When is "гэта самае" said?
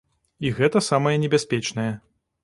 0.59-1.11